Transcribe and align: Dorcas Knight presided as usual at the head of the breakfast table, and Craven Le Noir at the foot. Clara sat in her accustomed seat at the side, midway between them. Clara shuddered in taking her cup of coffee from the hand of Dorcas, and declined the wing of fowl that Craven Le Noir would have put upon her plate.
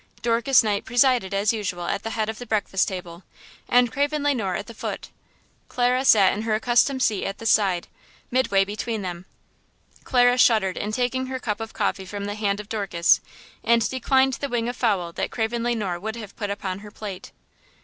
Dorcas 0.23 0.63
Knight 0.63 0.83
presided 0.83 1.31
as 1.31 1.53
usual 1.53 1.85
at 1.85 2.01
the 2.01 2.09
head 2.09 2.27
of 2.27 2.39
the 2.39 2.47
breakfast 2.47 2.87
table, 2.87 3.21
and 3.69 3.91
Craven 3.91 4.23
Le 4.23 4.33
Noir 4.33 4.55
at 4.55 4.65
the 4.65 4.73
foot. 4.73 5.11
Clara 5.67 6.03
sat 6.03 6.33
in 6.33 6.41
her 6.41 6.55
accustomed 6.55 7.03
seat 7.03 7.23
at 7.23 7.37
the 7.37 7.45
side, 7.45 7.87
midway 8.31 8.65
between 8.65 9.03
them. 9.03 9.25
Clara 10.03 10.39
shuddered 10.39 10.75
in 10.75 10.91
taking 10.91 11.27
her 11.27 11.37
cup 11.39 11.59
of 11.59 11.73
coffee 11.73 12.05
from 12.07 12.25
the 12.25 12.33
hand 12.33 12.59
of 12.59 12.67
Dorcas, 12.67 13.21
and 13.63 13.87
declined 13.87 14.33
the 14.41 14.49
wing 14.49 14.67
of 14.67 14.75
fowl 14.75 15.11
that 15.13 15.29
Craven 15.29 15.61
Le 15.61 15.75
Noir 15.75 15.99
would 15.99 16.15
have 16.15 16.35
put 16.35 16.49
upon 16.49 16.79
her 16.79 16.89
plate. 16.89 17.31